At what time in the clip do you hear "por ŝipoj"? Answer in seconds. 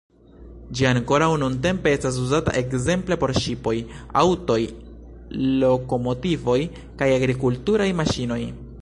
3.23-3.75